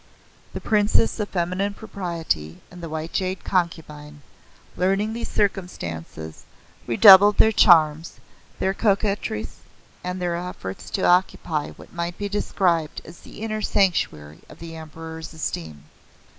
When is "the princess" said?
0.53-1.19